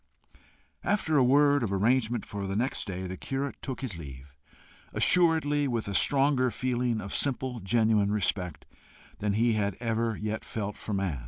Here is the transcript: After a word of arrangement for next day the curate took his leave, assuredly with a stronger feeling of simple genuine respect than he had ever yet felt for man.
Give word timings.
After 0.83 1.15
a 1.15 1.23
word 1.23 1.61
of 1.61 1.71
arrangement 1.71 2.25
for 2.25 2.41
next 2.55 2.87
day 2.87 3.05
the 3.05 3.17
curate 3.17 3.61
took 3.61 3.81
his 3.81 3.99
leave, 3.99 4.35
assuredly 4.93 5.67
with 5.67 5.87
a 5.87 5.93
stronger 5.93 6.49
feeling 6.49 6.99
of 6.99 7.13
simple 7.13 7.59
genuine 7.59 8.11
respect 8.11 8.65
than 9.19 9.33
he 9.33 9.53
had 9.53 9.75
ever 9.79 10.17
yet 10.17 10.43
felt 10.43 10.75
for 10.75 10.93
man. 10.95 11.19